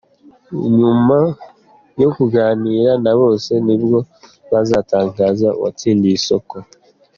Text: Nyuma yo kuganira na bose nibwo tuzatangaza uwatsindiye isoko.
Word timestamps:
Nyuma 0.79 1.17
yo 2.01 2.09
kuganira 2.15 2.91
na 3.03 3.13
bose 3.19 3.51
nibwo 3.65 3.97
tuzatangaza 4.47 5.47
uwatsindiye 5.57 6.15
isoko. 6.19 6.55